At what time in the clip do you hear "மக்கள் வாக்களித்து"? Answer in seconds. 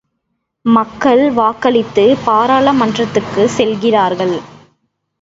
0.65-2.17